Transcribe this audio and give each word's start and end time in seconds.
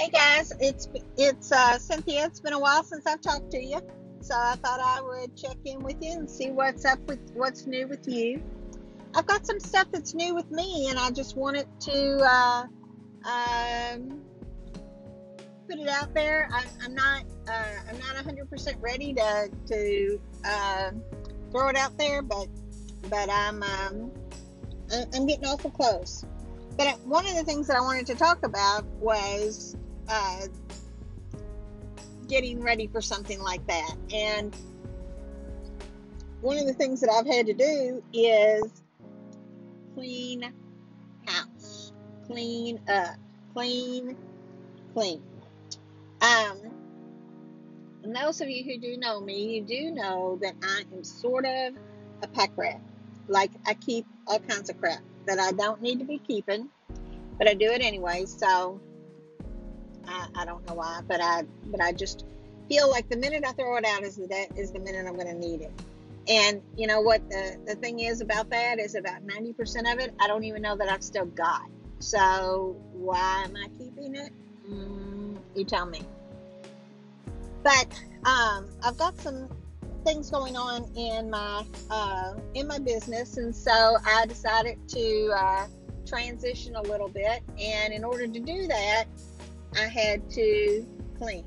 Hey 0.00 0.08
guys, 0.08 0.50
it's 0.60 0.88
it's 1.18 1.52
uh, 1.52 1.78
Cynthia. 1.78 2.24
It's 2.24 2.40
been 2.40 2.54
a 2.54 2.58
while 2.58 2.82
since 2.82 3.06
I've 3.06 3.20
talked 3.20 3.50
to 3.50 3.62
you, 3.62 3.80
so 4.22 4.34
I 4.34 4.54
thought 4.54 4.80
I 4.80 5.02
would 5.02 5.36
check 5.36 5.58
in 5.66 5.80
with 5.80 5.96
you 6.00 6.12
and 6.12 6.30
see 6.30 6.50
what's 6.50 6.86
up 6.86 7.00
with 7.00 7.18
what's 7.34 7.66
new 7.66 7.86
with 7.86 8.08
you. 8.08 8.42
I've 9.14 9.26
got 9.26 9.46
some 9.46 9.60
stuff 9.60 9.88
that's 9.92 10.14
new 10.14 10.34
with 10.34 10.50
me, 10.50 10.88
and 10.88 10.98
I 10.98 11.10
just 11.10 11.36
wanted 11.36 11.66
to 11.80 12.16
uh, 12.16 12.64
um, 13.28 14.22
put 15.68 15.78
it 15.78 15.88
out 15.88 16.14
there. 16.14 16.48
I, 16.50 16.64
am 16.82 16.94
not 16.94 17.24
uh, 17.46 17.64
I'm 17.90 17.98
not 17.98 18.16
100% 18.24 18.76
ready 18.80 19.12
to 19.12 19.50
to 19.66 20.20
uh, 20.46 20.90
throw 21.50 21.68
it 21.68 21.76
out 21.76 21.98
there, 21.98 22.22
but 22.22 22.48
but 23.10 23.28
I'm 23.30 23.62
um, 23.62 24.10
I'm 25.14 25.26
getting 25.26 25.44
awful 25.44 25.70
close. 25.70 26.24
But 26.78 26.98
one 27.00 27.26
of 27.26 27.34
the 27.34 27.44
things 27.44 27.66
that 27.66 27.76
I 27.76 27.80
wanted 27.82 28.06
to 28.06 28.14
talk 28.14 28.46
about 28.46 28.86
was 29.02 29.76
uh, 30.10 30.46
getting 32.28 32.60
ready 32.60 32.86
for 32.86 33.00
something 33.00 33.40
like 33.40 33.64
that. 33.66 33.94
And 34.12 34.54
one 36.40 36.58
of 36.58 36.66
the 36.66 36.72
things 36.72 37.00
that 37.00 37.10
I've 37.10 37.26
had 37.26 37.46
to 37.46 37.54
do 37.54 38.02
is 38.12 38.82
clean 39.94 40.52
house, 41.26 41.92
clean 42.26 42.80
up, 42.88 43.16
clean, 43.54 44.16
clean. 44.94 45.22
Um, 46.20 46.58
and 48.02 48.16
those 48.16 48.40
of 48.40 48.48
you 48.48 48.64
who 48.64 48.78
do 48.80 48.96
know 48.96 49.20
me, 49.20 49.56
you 49.56 49.62
do 49.62 49.90
know 49.90 50.38
that 50.42 50.54
I 50.62 50.84
am 50.92 51.04
sort 51.04 51.44
of 51.44 51.74
a 52.22 52.28
pack 52.28 52.50
rat. 52.56 52.80
Like 53.28 53.50
I 53.66 53.74
keep 53.74 54.06
all 54.26 54.40
kinds 54.40 54.70
of 54.70 54.80
crap 54.80 55.00
that 55.26 55.38
I 55.38 55.52
don't 55.52 55.82
need 55.82 55.98
to 55.98 56.04
be 56.04 56.18
keeping, 56.18 56.68
but 57.38 57.48
I 57.48 57.54
do 57.54 57.66
it 57.66 57.82
anyway. 57.82 58.24
So 58.26 58.80
I, 60.10 60.42
I 60.42 60.44
don't 60.44 60.66
know 60.66 60.74
why, 60.74 61.00
but 61.06 61.20
I 61.20 61.44
but 61.66 61.80
I 61.80 61.92
just 61.92 62.24
feel 62.68 62.90
like 62.90 63.08
the 63.08 63.16
minute 63.16 63.44
I 63.46 63.52
throw 63.52 63.76
it 63.76 63.84
out 63.84 64.02
is 64.02 64.16
the 64.16 64.48
is 64.56 64.72
the 64.72 64.80
minute 64.80 65.06
I'm 65.06 65.14
going 65.14 65.26
to 65.26 65.34
need 65.34 65.60
it. 65.62 65.72
And 66.28 66.62
you 66.76 66.86
know 66.86 67.00
what 67.00 67.28
the 67.30 67.58
the 67.66 67.74
thing 67.76 68.00
is 68.00 68.20
about 68.20 68.50
that 68.50 68.78
is 68.78 68.94
about 68.94 69.26
90% 69.26 69.92
of 69.92 69.98
it 70.00 70.14
I 70.20 70.26
don't 70.26 70.44
even 70.44 70.62
know 70.62 70.76
that 70.76 70.88
I've 70.88 71.04
still 71.04 71.26
got. 71.26 71.68
So 72.00 72.76
why 72.92 73.44
am 73.44 73.56
I 73.56 73.68
keeping 73.78 74.14
it? 74.14 74.32
Mm, 74.68 75.36
you 75.54 75.64
tell 75.64 75.86
me. 75.86 76.02
But 77.62 77.86
um, 78.24 78.68
I've 78.82 78.96
got 78.96 79.18
some 79.20 79.48
things 80.04 80.30
going 80.30 80.56
on 80.56 80.90
in 80.96 81.30
my 81.30 81.64
uh, 81.90 82.34
in 82.54 82.66
my 82.66 82.78
business, 82.78 83.36
and 83.36 83.54
so 83.54 83.96
I 84.06 84.26
decided 84.26 84.78
to 84.88 85.34
uh, 85.36 85.66
transition 86.06 86.76
a 86.76 86.82
little 86.82 87.08
bit. 87.08 87.42
And 87.58 87.92
in 87.92 88.04
order 88.04 88.26
to 88.26 88.40
do 88.40 88.66
that, 88.66 89.04
I 89.76 89.86
had 89.86 90.28
to 90.30 90.86
clean 91.18 91.44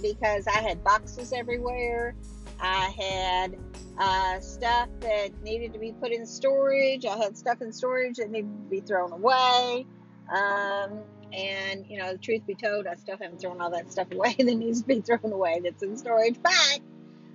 because 0.00 0.46
I 0.46 0.60
had 0.60 0.82
boxes 0.84 1.32
everywhere. 1.32 2.14
I 2.60 2.94
had 2.98 3.58
uh, 3.98 4.40
stuff 4.40 4.88
that 5.00 5.30
needed 5.42 5.72
to 5.72 5.78
be 5.78 5.92
put 5.92 6.12
in 6.12 6.26
storage. 6.26 7.04
I 7.04 7.16
had 7.16 7.36
stuff 7.36 7.60
in 7.60 7.72
storage 7.72 8.16
that 8.16 8.30
needed 8.30 8.50
to 8.64 8.70
be 8.70 8.80
thrown 8.80 9.12
away. 9.12 9.86
Um, 10.30 11.00
and, 11.32 11.84
you 11.88 11.98
know, 11.98 12.12
the 12.12 12.18
truth 12.18 12.46
be 12.46 12.54
told, 12.54 12.86
I 12.86 12.94
still 12.94 13.16
haven't 13.20 13.40
thrown 13.40 13.60
all 13.60 13.70
that 13.70 13.90
stuff 13.90 14.10
away 14.12 14.34
that 14.38 14.44
needs 14.44 14.82
to 14.82 14.86
be 14.86 15.00
thrown 15.00 15.32
away 15.32 15.60
that's 15.62 15.82
in 15.82 15.96
storage. 15.96 16.36
But 16.42 16.80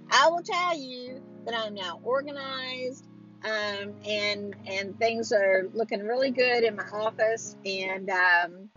I 0.09 0.29
will 0.29 0.43
tell 0.43 0.77
you 0.77 1.21
that 1.45 1.55
I'm 1.55 1.73
now 1.73 1.99
organized. 2.03 3.07
Um, 3.43 3.95
and 4.07 4.55
and 4.67 4.95
things 4.99 5.31
are 5.31 5.67
looking 5.73 6.01
really 6.01 6.29
good 6.29 6.63
in 6.63 6.75
my 6.75 6.85
office. 6.93 7.55
And 7.65 8.07
um, 8.11 8.69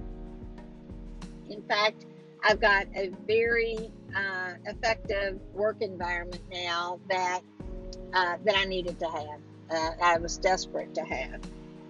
in 1.50 1.62
fact, 1.62 2.06
I've 2.42 2.61
got 2.61 2.87
a 2.95 3.11
very 3.27 3.91
uh, 4.14 4.55
effective 4.67 5.41
work 5.53 5.81
environment 5.81 6.43
now 6.50 7.00
that 7.09 7.41
uh, 8.12 8.37
that 8.44 8.56
I 8.56 8.65
needed 8.65 8.99
to 9.00 9.06
have. 9.06 9.41
Uh, 9.71 9.91
I 10.03 10.19
was 10.19 10.37
desperate 10.37 10.94
to 10.94 11.03
have, 11.03 11.41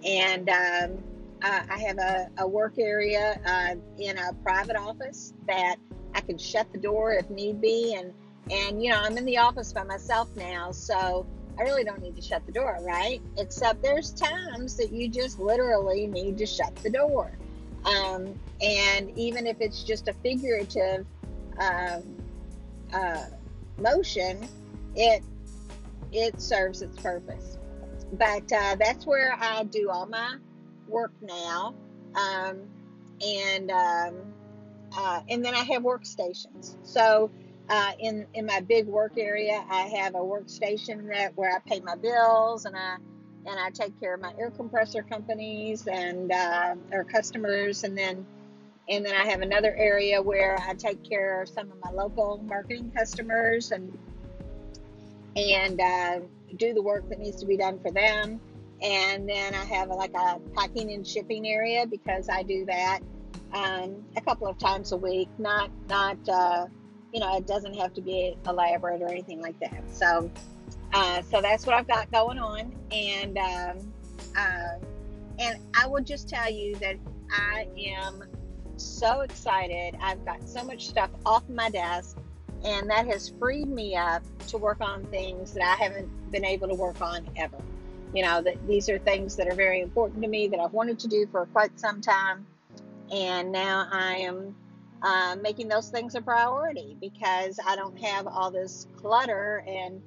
and 0.04 0.48
um, 0.48 1.02
I 1.42 1.78
have 1.86 1.98
a, 1.98 2.30
a, 2.38 2.46
work 2.46 2.78
area 2.78 3.38
uh, 3.44 3.74
in 3.98 4.16
a 4.16 4.32
private 4.42 4.76
office 4.76 5.34
that 5.46 5.76
I 6.14 6.20
can 6.20 6.38
shut 6.38 6.72
the 6.72 6.78
door 6.78 7.12
if 7.12 7.28
need 7.28 7.60
be, 7.60 7.94
and 7.94 8.12
and 8.50 8.82
you 8.82 8.90
know 8.90 9.00
I'm 9.00 9.18
in 9.18 9.24
the 9.24 9.38
office 9.38 9.72
by 9.72 9.82
myself 9.82 10.28
now, 10.36 10.70
so 10.70 11.26
I 11.58 11.62
really 11.62 11.84
don't 11.84 12.00
need 12.00 12.16
to 12.16 12.22
shut 12.22 12.46
the 12.46 12.52
door, 12.52 12.78
right? 12.80 13.20
Except 13.36 13.82
there's 13.82 14.12
times 14.12 14.76
that 14.76 14.92
you 14.92 15.08
just 15.08 15.38
literally 15.38 16.06
need 16.06 16.38
to 16.38 16.46
shut 16.46 16.74
the 16.76 16.90
door. 16.90 17.36
Um, 17.84 18.34
and 18.60 19.10
even 19.16 19.46
if 19.46 19.56
it's 19.60 19.82
just 19.82 20.08
a 20.08 20.14
figurative 20.14 21.06
um, 21.58 22.02
uh, 22.92 23.24
motion, 23.78 24.48
it 24.94 25.22
it 26.12 26.40
serves 26.40 26.80
its 26.82 26.96
purpose. 27.00 27.58
But 28.12 28.50
uh, 28.52 28.76
that's 28.78 29.06
where 29.06 29.36
I 29.38 29.64
do 29.64 29.90
all 29.90 30.06
my 30.06 30.36
work 30.86 31.12
now, 31.20 31.74
um, 32.14 32.60
and 33.20 33.70
um, 33.70 34.14
uh, 34.96 35.20
and 35.28 35.44
then 35.44 35.54
I 35.54 35.64
have 35.64 35.82
workstations. 35.82 36.76
So 36.84 37.30
uh, 37.68 37.92
in 37.98 38.26
in 38.34 38.46
my 38.46 38.60
big 38.60 38.86
work 38.86 39.12
area, 39.18 39.64
I 39.68 39.82
have 39.82 40.14
a 40.14 40.18
workstation 40.18 41.08
that 41.08 41.36
where 41.36 41.54
I 41.54 41.58
pay 41.68 41.80
my 41.80 41.96
bills 41.96 42.64
and 42.64 42.76
I 42.76 42.96
and 43.46 43.58
I 43.58 43.70
take 43.70 43.98
care 44.00 44.14
of 44.14 44.20
my 44.20 44.32
air 44.38 44.50
compressor 44.50 45.02
companies 45.02 45.86
and 45.86 46.32
uh, 46.32 46.74
or 46.92 47.04
customers, 47.04 47.84
and 47.84 47.96
then 47.96 48.26
and 48.88 49.04
then 49.04 49.14
I 49.14 49.24
have 49.24 49.40
another 49.40 49.74
area 49.76 50.20
where 50.20 50.58
I 50.60 50.74
take 50.74 51.08
care 51.08 51.42
of 51.42 51.48
some 51.48 51.70
of 51.70 51.78
my 51.82 51.90
local 51.90 52.38
marketing 52.44 52.92
customers 52.96 53.72
and 53.72 53.96
and 55.36 55.80
uh, 55.80 56.20
do 56.56 56.74
the 56.74 56.82
work 56.82 57.08
that 57.08 57.18
needs 57.18 57.40
to 57.40 57.46
be 57.46 57.56
done 57.56 57.78
for 57.80 57.90
them. 57.90 58.40
And 58.82 59.28
then 59.28 59.54
I 59.54 59.64
have 59.64 59.88
like 59.88 60.14
a 60.14 60.38
packing 60.54 60.92
and 60.92 61.06
shipping 61.06 61.48
area 61.48 61.86
because 61.86 62.28
I 62.28 62.42
do 62.42 62.66
that 62.66 63.00
um, 63.52 64.04
a 64.16 64.20
couple 64.20 64.46
of 64.46 64.58
times 64.58 64.92
a 64.92 64.96
week. 64.96 65.28
Not 65.38 65.70
not 65.88 66.18
uh, 66.28 66.66
you 67.12 67.20
know 67.20 67.36
it 67.36 67.46
doesn't 67.46 67.74
have 67.74 67.94
to 67.94 68.00
be 68.00 68.36
elaborate 68.46 69.02
or 69.02 69.08
anything 69.08 69.40
like 69.40 69.58
that. 69.60 69.82
So 69.90 70.30
uh, 70.94 71.22
so 71.22 71.40
that's 71.40 71.66
what 71.66 71.74
I've 71.74 71.88
got 71.88 72.10
going 72.12 72.38
on, 72.38 72.72
and 72.92 73.36
um, 73.36 73.92
uh, 74.38 74.78
and 75.40 75.58
I 75.76 75.88
will 75.88 76.04
just 76.04 76.28
tell 76.28 76.48
you 76.48 76.76
that 76.76 76.96
I 77.32 77.66
am 77.76 78.22
so 78.76 79.22
excited. 79.22 79.96
I've 80.00 80.24
got 80.24 80.48
so 80.48 80.62
much 80.62 80.86
stuff 80.86 81.10
off 81.26 81.48
my 81.48 81.68
desk, 81.68 82.16
and 82.64 82.88
that 82.90 83.08
has 83.08 83.32
freed 83.40 83.68
me 83.68 83.96
up 83.96 84.22
to 84.46 84.56
work 84.56 84.80
on 84.80 85.04
things 85.06 85.52
that 85.54 85.64
I 85.64 85.82
haven't 85.82 86.30
been 86.30 86.44
able 86.44 86.68
to 86.68 86.74
work 86.74 87.00
on 87.00 87.28
ever. 87.36 87.58
You 88.14 88.22
know, 88.22 88.40
that 88.42 88.64
these 88.68 88.88
are 88.88 88.98
things 89.00 89.34
that 89.34 89.48
are 89.48 89.56
very 89.56 89.80
important 89.80 90.22
to 90.22 90.28
me 90.28 90.46
that 90.46 90.60
I've 90.60 90.72
wanted 90.72 91.00
to 91.00 91.08
do 91.08 91.26
for 91.32 91.46
quite 91.46 91.76
some 91.80 92.02
time, 92.02 92.46
and 93.10 93.50
now 93.50 93.88
I 93.90 94.18
am 94.18 94.54
uh, 95.02 95.34
making 95.42 95.66
those 95.66 95.88
things 95.88 96.14
a 96.14 96.20
priority 96.20 96.96
because 97.00 97.58
I 97.66 97.74
don't 97.74 97.98
have 97.98 98.28
all 98.28 98.52
this 98.52 98.86
clutter 98.96 99.64
and 99.66 100.00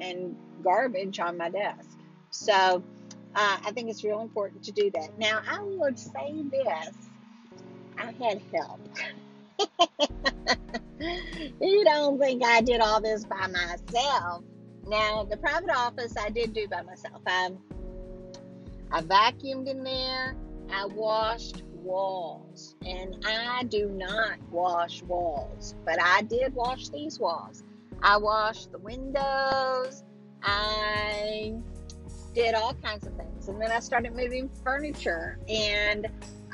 and 0.00 0.36
garbage 0.62 1.20
on 1.20 1.36
my 1.36 1.50
desk. 1.50 1.98
So 2.30 2.82
uh, 3.34 3.58
I 3.64 3.72
think 3.72 3.90
it's 3.90 4.04
real 4.04 4.20
important 4.20 4.62
to 4.64 4.72
do 4.72 4.90
that. 4.90 5.18
Now, 5.18 5.40
I 5.48 5.60
would 5.60 5.98
say 5.98 6.42
this 6.50 6.90
I 7.98 8.12
had 8.24 8.40
help. 8.52 8.80
you 11.60 11.84
don't 11.84 12.18
think 12.18 12.44
I 12.44 12.60
did 12.60 12.80
all 12.80 13.00
this 13.00 13.24
by 13.24 13.46
myself. 13.46 14.42
Now, 14.86 15.24
the 15.24 15.36
private 15.36 15.70
office 15.70 16.16
I 16.16 16.30
did 16.30 16.52
do 16.52 16.68
by 16.68 16.82
myself. 16.82 17.22
I, 17.26 17.50
I 18.90 19.02
vacuumed 19.02 19.68
in 19.68 19.82
there, 19.82 20.36
I 20.70 20.86
washed 20.86 21.62
walls, 21.82 22.76
and 22.84 23.24
I 23.26 23.64
do 23.64 23.88
not 23.88 24.38
wash 24.50 25.02
walls, 25.02 25.74
but 25.84 26.00
I 26.00 26.22
did 26.22 26.54
wash 26.54 26.88
these 26.88 27.18
walls. 27.18 27.62
I 28.02 28.16
washed 28.16 28.72
the 28.72 28.78
windows. 28.78 30.04
I 30.42 31.54
did 32.34 32.54
all 32.54 32.74
kinds 32.74 33.06
of 33.06 33.14
things. 33.16 33.48
And 33.48 33.60
then 33.60 33.70
I 33.70 33.80
started 33.80 34.14
moving 34.14 34.50
furniture 34.62 35.38
and 35.48 36.06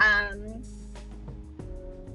um, 0.02 0.62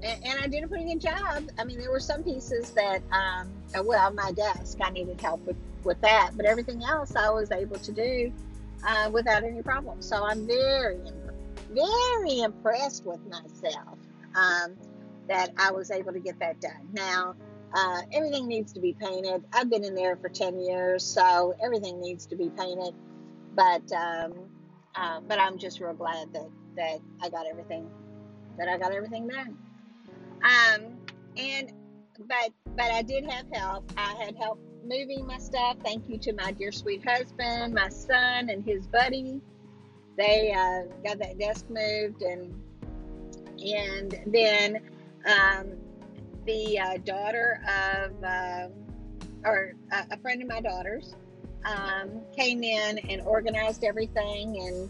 and, 0.04 0.24
and, 0.24 0.40
I 0.40 0.48
did 0.48 0.64
a 0.64 0.68
pretty 0.68 0.86
good 0.86 1.02
job. 1.02 1.44
I 1.58 1.64
mean, 1.64 1.80
there 1.80 1.92
were 1.92 2.00
some 2.00 2.24
pieces 2.24 2.72
that, 2.72 3.02
um, 3.12 3.52
uh, 3.76 3.84
well, 3.84 4.12
my 4.14 4.32
desk, 4.32 4.78
I 4.82 4.92
needed 4.92 5.20
help 5.20 5.46
with, 5.46 5.56
with 5.84 6.00
that, 6.02 6.32
but 6.36 6.46
everything 6.46 6.84
else 6.84 7.16
I 7.16 7.30
was 7.30 7.52
able 7.52 7.78
to 7.78 7.92
do 7.92 8.32
uh, 8.88 9.10
without 9.12 9.44
any 9.44 9.62
problem. 9.62 10.02
So 10.02 10.24
I'm 10.24 10.46
very, 10.46 11.00
very 11.72 12.40
impressed 12.42 13.06
with 13.06 13.20
myself 13.28 13.98
um, 14.36 14.76
that 15.28 15.52
I 15.58 15.72
was 15.72 15.92
able 15.92 16.14
to 16.14 16.20
get 16.20 16.40
that 16.40 16.60
done. 16.62 16.90
Now, 16.94 17.36
uh, 17.76 18.02
everything 18.14 18.48
needs 18.48 18.72
to 18.72 18.80
be 18.80 18.94
painted. 18.94 19.44
I've 19.54 19.70
been 19.70 19.84
in 19.84 19.96
there 19.96 20.16
for 20.16 20.30
10 20.30 20.62
years, 20.62 21.04
so 21.04 21.54
everything 21.62 22.00
needs 22.00 22.26
to 22.28 22.36
be 22.38 22.50
painted. 22.50 22.96
But 23.54 23.92
um, 23.92 24.34
uh, 24.96 25.20
but 25.28 25.40
I'm 25.40 25.58
just 25.58 25.82
real 25.82 25.94
glad 25.94 26.32
that 26.34 26.50
that 26.78 27.00
I 27.22 27.30
got 27.30 27.46
everything 27.48 27.90
that 28.58 28.70
I 28.70 28.78
got 28.78 28.94
everything 28.94 29.28
done. 29.28 29.58
Um, 30.42 30.98
and 31.38 31.74
but 32.20 32.52
but 32.78 32.92
I 32.92 33.02
did 33.02 33.26
have 33.30 33.46
help. 33.52 33.92
I 33.98 34.14
had 34.24 34.36
help 34.38 34.60
moving 34.86 35.28
my 35.28 35.38
stuff. 35.38 35.78
Thank 35.84 36.08
you 36.08 36.18
to 36.20 36.34
my 36.34 36.52
dear 36.52 36.72
sweet 36.72 37.06
husband, 37.06 37.74
my 37.74 37.90
son, 37.90 38.50
and 38.50 38.64
his 38.64 38.88
buddy. 38.88 39.42
They 40.18 40.54
uh, 40.54 40.94
got 41.04 41.20
that 41.20 41.38
desk 41.38 41.66
moved, 41.70 42.22
and 42.22 42.54
and 43.60 44.18
then 44.28 44.82
um, 45.26 45.72
the 46.46 46.80
uh, 46.80 46.98
daughter 47.06 47.62
of 47.68 48.24
uh, 48.24 48.68
or 49.44 49.76
a 49.92 50.18
friend 50.18 50.42
of 50.42 50.48
my 50.48 50.62
daughter's 50.62 51.16
um, 51.66 52.22
came 52.36 52.64
in 52.64 53.00
and 53.10 53.22
organized 53.22 53.84
everything, 53.84 54.58
and 54.60 54.90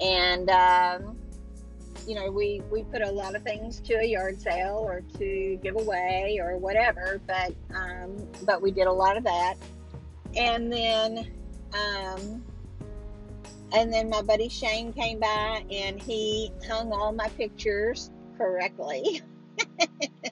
and 0.00 0.50
um, 0.50 1.16
you 2.06 2.14
know, 2.14 2.30
we, 2.30 2.62
we 2.70 2.82
put 2.84 3.02
a 3.02 3.10
lot 3.10 3.34
of 3.34 3.42
things 3.42 3.80
to 3.80 3.94
a 3.94 4.04
yard 4.04 4.40
sale 4.40 4.78
or 4.82 5.02
to 5.18 5.58
give 5.62 5.76
away 5.76 6.38
or 6.42 6.56
whatever, 6.56 7.20
but, 7.26 7.54
um, 7.74 8.16
but 8.44 8.62
we 8.62 8.70
did 8.70 8.86
a 8.86 8.92
lot 8.92 9.16
of 9.16 9.24
that. 9.24 9.54
And 10.36 10.72
then, 10.72 11.30
um, 11.72 12.44
and 13.72 13.92
then 13.92 14.08
my 14.08 14.22
buddy 14.22 14.48
Shane 14.48 14.92
came 14.92 15.20
by 15.20 15.64
and 15.70 16.00
he 16.00 16.52
hung 16.66 16.92
all 16.92 17.12
my 17.12 17.28
pictures 17.30 18.10
correctly. 18.36 19.22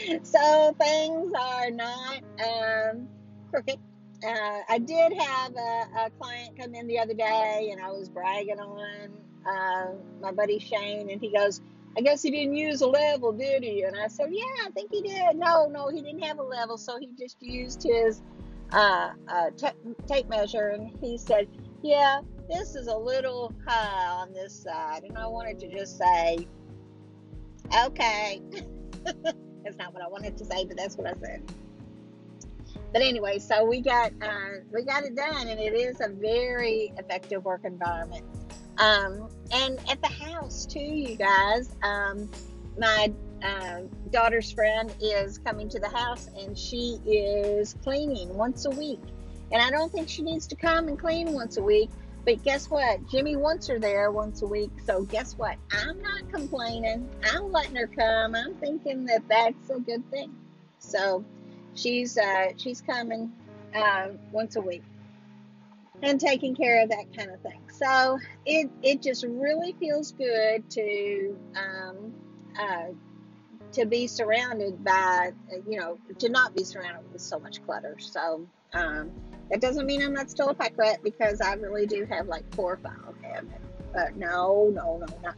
so 0.22 0.74
things 0.78 1.32
are 1.38 1.70
not 1.70 2.22
um, 2.44 3.08
crooked. 3.50 3.78
Uh, 4.24 4.60
I 4.68 4.78
did 4.78 5.12
have 5.18 5.52
a, 5.56 6.04
a, 6.06 6.10
client 6.20 6.56
come 6.56 6.74
in 6.74 6.86
the 6.86 6.98
other 6.98 7.14
day 7.14 7.70
and 7.72 7.82
I 7.82 7.90
was 7.90 8.08
bragging 8.08 8.60
on 8.60 9.10
uh, 9.44 9.92
my 10.20 10.30
buddy 10.30 10.60
Shane, 10.60 11.10
and 11.10 11.20
he 11.20 11.32
goes, 11.32 11.60
I 11.96 12.00
guess 12.00 12.22
he 12.22 12.30
didn't 12.30 12.54
use 12.54 12.80
a 12.80 12.86
level, 12.86 13.32
did 13.32 13.62
he? 13.62 13.82
And 13.82 13.96
I 13.96 14.08
said, 14.08 14.28
Yeah, 14.30 14.66
I 14.66 14.70
think 14.70 14.90
he 14.92 15.02
did. 15.02 15.36
No, 15.36 15.66
no, 15.66 15.88
he 15.88 16.00
didn't 16.00 16.22
have 16.22 16.38
a 16.38 16.42
level, 16.42 16.78
so 16.78 16.98
he 16.98 17.10
just 17.18 17.36
used 17.40 17.82
his 17.82 18.22
uh, 18.72 19.10
uh, 19.28 19.50
t- 19.56 19.94
tape 20.06 20.28
measure. 20.28 20.68
And 20.68 20.90
he 21.00 21.18
said, 21.18 21.48
Yeah, 21.82 22.20
this 22.48 22.74
is 22.74 22.86
a 22.86 22.96
little 22.96 23.52
high 23.66 24.06
on 24.06 24.32
this 24.32 24.54
side. 24.62 25.02
And 25.02 25.18
I 25.18 25.26
wanted 25.26 25.58
to 25.60 25.68
just 25.68 25.98
say, 25.98 26.46
Okay. 27.84 28.40
that's 29.62 29.76
not 29.76 29.94
what 29.94 30.02
I 30.02 30.08
wanted 30.08 30.36
to 30.38 30.44
say, 30.44 30.64
but 30.64 30.76
that's 30.76 30.96
what 30.96 31.06
I 31.06 31.14
said. 31.20 31.42
But 32.92 33.02
anyway, 33.02 33.38
so 33.38 33.64
we 33.64 33.80
got 33.80 34.12
uh, 34.22 34.60
we 34.72 34.82
got 34.82 35.04
it 35.04 35.16
done, 35.16 35.48
and 35.48 35.58
it 35.58 35.74
is 35.74 36.00
a 36.00 36.08
very 36.08 36.92
effective 36.98 37.44
work 37.44 37.62
environment. 37.64 38.24
Um, 38.78 39.28
and 39.52 39.78
at 39.90 40.00
the 40.02 40.08
house 40.08 40.66
too, 40.66 40.80
you 40.80 41.16
guys. 41.16 41.70
Um, 41.82 42.30
my 42.78 43.12
uh, 43.42 43.80
daughter's 44.10 44.50
friend 44.52 44.94
is 45.00 45.38
coming 45.38 45.68
to 45.68 45.78
the 45.78 45.88
house 45.88 46.28
and 46.38 46.56
she 46.56 46.98
is 47.04 47.74
cleaning 47.82 48.34
once 48.34 48.64
a 48.64 48.70
week. 48.70 49.00
And 49.50 49.60
I 49.60 49.70
don't 49.70 49.92
think 49.92 50.08
she 50.08 50.22
needs 50.22 50.46
to 50.48 50.56
come 50.56 50.88
and 50.88 50.98
clean 50.98 51.32
once 51.32 51.56
a 51.58 51.62
week. 51.62 51.90
But 52.24 52.44
guess 52.44 52.70
what? 52.70 53.08
Jimmy 53.10 53.36
wants 53.36 53.66
her 53.66 53.78
there 53.78 54.10
once 54.10 54.42
a 54.42 54.46
week. 54.46 54.70
So 54.86 55.02
guess 55.02 55.36
what? 55.36 55.56
I'm 55.72 56.00
not 56.00 56.30
complaining. 56.32 57.08
I'm 57.32 57.50
letting 57.50 57.76
her 57.76 57.88
come. 57.88 58.34
I'm 58.34 58.54
thinking 58.54 59.06
that 59.06 59.26
that's 59.28 59.70
a 59.70 59.80
good 59.80 60.08
thing. 60.10 60.34
So 60.78 61.24
she's 61.74 62.16
uh, 62.16 62.52
she's 62.56 62.80
coming 62.80 63.32
uh, 63.74 64.08
once 64.30 64.56
a 64.56 64.60
week 64.60 64.82
and 66.02 66.20
taking 66.20 66.54
care 66.54 66.82
of 66.82 66.90
that 66.90 67.16
kind 67.16 67.30
of 67.30 67.40
thing. 67.40 67.60
So 67.72 68.18
it 68.46 68.70
it 68.82 69.02
just 69.02 69.24
really 69.24 69.74
feels 69.80 70.12
good 70.12 70.68
to 70.70 71.38
um, 71.56 72.14
uh, 72.58 72.88
to 73.72 73.86
be 73.86 74.06
surrounded 74.06 74.84
by 74.84 75.32
you 75.68 75.78
know 75.78 75.98
to 76.18 76.28
not 76.28 76.54
be 76.54 76.64
surrounded 76.64 77.10
with 77.12 77.22
so 77.22 77.38
much 77.38 77.64
clutter. 77.64 77.96
So 77.98 78.46
um, 78.74 79.10
that 79.50 79.60
doesn't 79.60 79.86
mean 79.86 80.02
I'm 80.02 80.14
not 80.14 80.30
still 80.30 80.48
a 80.48 80.54
pack 80.54 80.76
rat 80.76 81.02
because 81.02 81.40
I 81.40 81.54
really 81.54 81.86
do 81.86 82.06
have 82.06 82.26
like 82.26 82.44
four 82.54 82.78
file 82.78 83.14
cabinets. 83.22 83.58
But 83.92 84.16
no, 84.16 84.70
no, 84.72 84.98
no, 84.98 85.06
not 85.22 85.34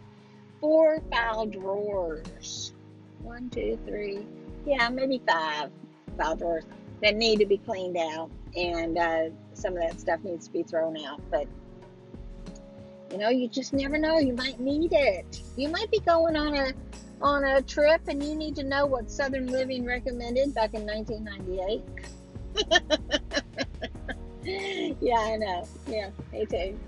four 0.60 1.02
file 1.10 1.46
drawers. 1.46 2.72
One, 3.22 3.50
two, 3.50 3.78
three, 3.86 4.26
yeah, 4.66 4.88
maybe 4.88 5.20
five 5.26 5.70
file 6.16 6.36
drawers 6.36 6.64
that 7.02 7.16
need 7.16 7.40
to 7.40 7.46
be 7.46 7.58
cleaned 7.58 7.96
out, 7.96 8.30
and 8.56 8.96
uh, 8.96 9.24
some 9.54 9.74
of 9.74 9.80
that 9.80 9.98
stuff 9.98 10.20
needs 10.22 10.46
to 10.46 10.52
be 10.52 10.62
thrown 10.62 10.96
out. 11.04 11.20
But 11.30 11.46
you 13.10 13.18
know, 13.18 13.28
you 13.28 13.48
just 13.48 13.72
never 13.72 13.98
know. 13.98 14.18
You 14.18 14.34
might 14.34 14.60
need 14.60 14.92
it. 14.92 15.40
You 15.56 15.68
might 15.68 15.90
be 15.90 16.00
going 16.00 16.36
on 16.36 16.54
a 16.54 16.72
on 17.20 17.44
a 17.44 17.62
trip 17.62 18.02
and 18.08 18.22
you 18.22 18.34
need 18.34 18.56
to 18.56 18.62
know 18.64 18.86
what 18.86 19.10
Southern 19.10 19.46
Living 19.46 19.84
recommended 19.84 20.54
back 20.54 20.74
in 20.74 20.84
1998. 20.84 21.82
yeah, 24.44 25.16
I 25.16 25.36
know. 25.36 25.68
Yeah, 25.86 26.10
me 26.32 26.46
too. 26.46 26.78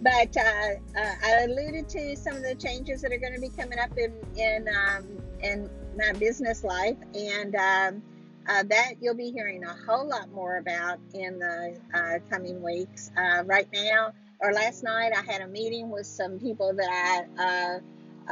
But 0.00 0.36
uh, 0.36 1.00
uh, 1.00 1.14
I 1.24 1.44
alluded 1.44 1.88
to 1.90 2.16
some 2.16 2.36
of 2.36 2.42
the 2.42 2.54
changes 2.56 3.00
that 3.02 3.12
are 3.12 3.18
going 3.18 3.34
to 3.34 3.40
be 3.40 3.50
coming 3.50 3.78
up 3.78 3.90
in 3.96 4.12
in 4.36 4.68
um, 4.68 5.04
in 5.42 5.70
my 5.96 6.12
business 6.18 6.64
life, 6.64 6.96
and 7.14 7.54
um, 7.56 8.02
uh, 8.48 8.62
that 8.64 8.94
you'll 9.00 9.16
be 9.16 9.30
hearing 9.30 9.64
a 9.64 9.74
whole 9.86 10.08
lot 10.08 10.30
more 10.32 10.58
about 10.58 10.98
in 11.14 11.38
the 11.38 11.78
uh, 11.94 12.18
coming 12.30 12.62
weeks. 12.62 13.10
Uh, 13.16 13.42
right 13.46 13.68
now, 13.72 14.12
or 14.40 14.52
last 14.52 14.82
night 14.82 15.12
I 15.16 15.22
had 15.30 15.40
a 15.40 15.48
meeting 15.48 15.90
with 15.90 16.06
some 16.06 16.38
people 16.38 16.74
that 16.74 17.26
I 17.38 17.80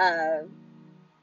uh, 0.01 0.43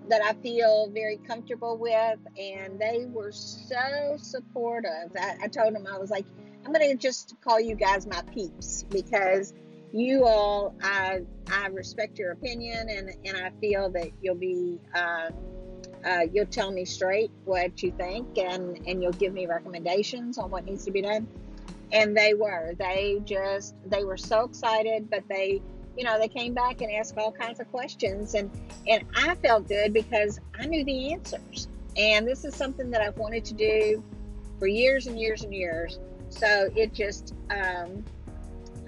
that 0.08 0.22
I 0.24 0.34
feel 0.42 0.90
very 0.94 1.18
comfortable 1.18 1.78
with, 1.78 2.20
and 2.38 2.80
they 2.80 3.06
were 3.12 3.32
so 3.32 4.16
supportive. 4.18 5.16
I, 5.20 5.38
I 5.44 5.48
told 5.48 5.76
them 5.76 5.88
I 5.88 5.98
was 5.98 6.10
like, 6.10 6.26
I'm 6.66 6.72
gonna 6.72 6.96
just 6.96 7.36
call 7.44 7.60
you 7.60 7.76
guys 7.76 8.06
my 8.06 8.22
peeps 8.34 8.84
because 8.90 9.54
you 9.94 10.26
all, 10.26 10.76
I 10.84 11.22
I 11.52 11.68
respect 11.68 12.18
your 12.20 12.32
opinion, 12.32 12.90
and 12.90 13.10
and 13.26 13.38
I 13.38 13.52
feel 13.60 13.90
that 13.92 14.10
you'll 14.22 14.36
be. 14.36 14.80
Uh, 14.94 15.30
uh, 16.04 16.22
you'll 16.34 16.48
tell 16.48 16.72
me 16.72 16.84
straight 16.84 17.30
what 17.46 17.84
you 17.84 17.92
think 17.92 18.36
and, 18.38 18.80
and 18.88 19.04
you'll 19.04 19.12
give 19.12 19.34
me 19.34 19.46
recommendations 19.46 20.40
on 20.40 20.50
what 20.50 20.66
needs 20.66 20.84
to 20.84 20.90
be 20.90 21.00
done 21.00 21.28
and 21.92 22.16
they 22.16 22.34
were 22.34 22.74
they 22.80 23.22
just 23.26 23.76
they 23.86 24.04
were 24.04 24.18
so 24.18 24.44
excited 24.44 25.10
but 25.10 25.24
they 25.30 25.62
you 25.98 26.04
know 26.04 26.20
they 26.20 26.28
came 26.28 26.54
back 26.54 26.82
and 26.82 26.92
asked 26.92 27.18
all 27.18 27.32
kinds 27.32 27.60
of 27.60 27.70
questions 27.72 28.34
and 28.34 28.50
and 28.88 29.04
i 29.16 29.36
felt 29.36 29.68
good 29.68 29.94
because 29.94 30.40
i 30.60 30.66
knew 30.66 30.84
the 30.86 31.14
answers. 31.14 31.68
And 31.98 32.26
this 32.26 32.46
is 32.46 32.56
something 32.56 32.90
that 32.92 33.02
i've 33.02 33.18
wanted 33.18 33.44
to 33.46 33.54
do 33.54 34.04
for 34.60 34.68
years 34.68 35.08
and 35.08 35.20
years 35.20 35.44
and 35.44 35.54
years. 35.54 36.00
So 36.30 36.70
it 36.76 36.94
just 36.94 37.34
um, 37.50 38.06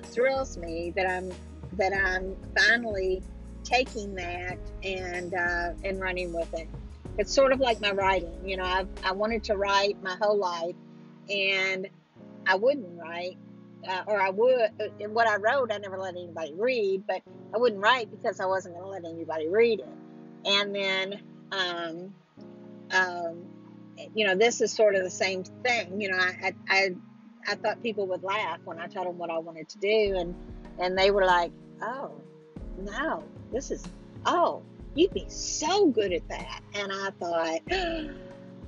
thrills 0.03 0.57
me 0.57 0.93
that 0.95 1.09
i'm 1.09 1.31
that 1.73 1.93
i'm 1.93 2.35
finally 2.57 3.21
taking 3.63 4.15
that 4.15 4.57
and 4.83 5.33
uh, 5.33 5.71
and 5.83 5.99
running 5.99 6.31
with 6.33 6.53
it. 6.53 6.67
It's 7.17 7.33
sort 7.33 7.51
of 7.51 7.59
like 7.59 7.81
my 7.81 7.91
writing 7.91 8.33
you 8.45 8.57
know 8.57 8.65
I've, 8.65 8.87
i 9.03 9.11
wanted 9.11 9.43
to 9.45 9.57
write 9.57 10.01
my 10.01 10.15
whole 10.21 10.37
life 10.37 10.75
and 11.29 11.87
I 12.47 12.55
wouldn't 12.55 12.99
write, 12.99 13.37
uh, 13.87 14.03
or 14.07 14.21
I 14.21 14.29
would. 14.29 14.71
Uh, 14.79 15.09
what 15.09 15.27
I 15.27 15.37
wrote, 15.37 15.71
I 15.71 15.77
never 15.77 15.97
let 15.97 16.15
anybody 16.15 16.53
read, 16.57 17.03
but 17.07 17.21
I 17.53 17.57
wouldn't 17.57 17.81
write 17.81 18.11
because 18.11 18.39
I 18.39 18.45
wasn't 18.45 18.75
going 18.75 18.85
to 18.85 18.91
let 18.91 19.05
anybody 19.05 19.47
read 19.47 19.79
it. 19.79 19.87
And 20.45 20.75
then, 20.75 21.21
um, 21.51 22.13
um, 22.91 23.45
you 24.15 24.25
know, 24.25 24.35
this 24.35 24.61
is 24.61 24.71
sort 24.71 24.95
of 24.95 25.03
the 25.03 25.09
same 25.09 25.43
thing. 25.43 26.01
You 26.01 26.09
know, 26.11 26.17
I, 26.17 26.53
I, 26.69 26.95
I 27.47 27.55
thought 27.55 27.81
people 27.81 28.07
would 28.07 28.23
laugh 28.23 28.59
when 28.65 28.79
I 28.79 28.87
told 28.87 29.07
them 29.07 29.17
what 29.17 29.29
I 29.29 29.37
wanted 29.37 29.69
to 29.69 29.79
do, 29.79 30.15
and 30.17 30.35
and 30.79 30.97
they 30.97 31.11
were 31.11 31.25
like, 31.25 31.51
"Oh, 31.81 32.11
no, 32.77 33.23
this 33.51 33.71
is 33.71 33.83
oh." 34.25 34.63
You'd 34.95 35.13
be 35.13 35.25
so 35.27 35.87
good 35.87 36.13
at 36.13 36.27
that. 36.29 36.61
And 36.75 36.91
I 36.91 37.09
thought, 37.19 37.61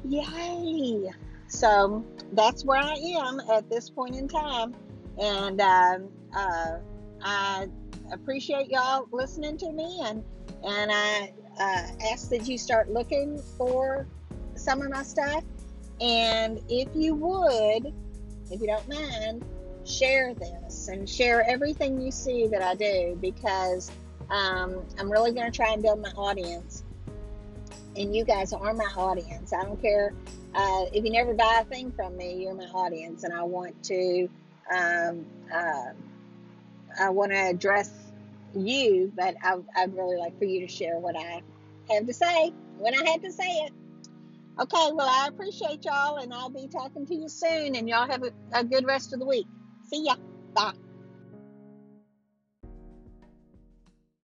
yay. 0.05 1.11
So 1.47 2.03
that's 2.33 2.65
where 2.65 2.79
I 2.79 2.93
am 2.93 3.39
at 3.51 3.69
this 3.69 3.89
point 3.89 4.15
in 4.15 4.27
time. 4.27 4.75
And 5.17 5.61
um, 5.61 6.09
uh, 6.35 6.77
I 7.21 7.67
appreciate 8.11 8.69
y'all 8.69 9.07
listening 9.11 9.57
to 9.59 9.71
me, 9.71 10.01
and 10.03 10.23
and 10.63 10.91
I 10.91 11.33
uh, 11.59 12.11
ask 12.11 12.29
that 12.29 12.47
you 12.47 12.57
start 12.57 12.89
looking 12.89 13.41
for 13.57 14.07
some 14.55 14.81
of 14.81 14.89
my 14.89 15.03
stuff. 15.03 15.43
And 16.01 16.59
if 16.67 16.89
you 16.93 17.15
would, 17.15 17.93
if 18.51 18.59
you 18.59 18.67
don't 18.67 18.89
mind, 18.89 19.43
share 19.85 20.33
this 20.33 20.87
and 20.89 21.07
share 21.07 21.47
everything 21.49 22.01
you 22.01 22.11
see 22.11 22.47
that 22.47 22.61
I 22.61 22.75
do 22.75 23.17
because 23.21 23.91
um, 24.29 24.83
I'm 24.99 25.09
really 25.09 25.31
going 25.31 25.49
to 25.49 25.55
try 25.55 25.71
and 25.71 25.81
build 25.81 26.01
my 26.01 26.09
audience. 26.11 26.83
And 27.95 28.13
you 28.13 28.25
guys 28.25 28.51
are 28.51 28.73
my 28.73 28.91
audience. 28.97 29.53
I 29.53 29.63
don't 29.63 29.81
care 29.81 30.13
uh, 30.55 30.85
if 30.93 31.03
you 31.03 31.11
never 31.11 31.33
buy 31.33 31.59
a 31.61 31.65
thing 31.65 31.91
from 31.91 32.15
me, 32.17 32.43
you're 32.43 32.55
my 32.55 32.65
audience, 32.65 33.25
and 33.25 33.33
I 33.33 33.43
want 33.43 33.81
to 33.83 34.29
um, 34.71 35.25
uh, 35.53 35.91
I 36.99 37.09
want 37.09 37.31
to 37.31 37.37
address 37.37 37.91
you, 38.53 39.11
but 39.15 39.35
I, 39.43 39.55
would 39.55 39.95
really 39.95 40.17
like 40.17 40.37
for 40.37 40.45
you 40.45 40.61
to 40.61 40.67
share 40.67 40.97
what 40.99 41.15
I 41.15 41.41
have 41.93 42.07
to 42.07 42.13
say 42.13 42.51
when 42.77 42.93
I 42.93 43.09
had 43.09 43.21
to 43.23 43.31
say 43.31 43.49
it. 43.49 43.71
Okay, 44.59 44.91
well, 44.93 45.07
I 45.07 45.27
appreciate 45.27 45.83
y'all, 45.83 46.17
and 46.17 46.33
I'll 46.33 46.49
be 46.49 46.67
talking 46.67 47.05
to 47.07 47.15
you 47.15 47.27
soon, 47.27 47.75
and 47.75 47.89
y'all 47.89 48.09
have 48.09 48.23
a, 48.23 48.31
a 48.53 48.63
good 48.63 48.85
rest 48.85 49.13
of 49.13 49.19
the 49.19 49.25
week. 49.25 49.47
See 49.89 50.05
ya. 50.05 50.15
Bye. 50.53 50.84